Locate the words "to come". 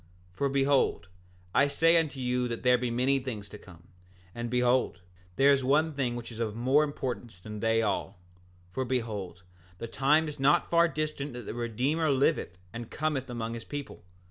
3.49-3.89